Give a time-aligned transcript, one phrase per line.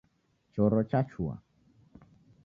[0.53, 1.35] Choro chachua.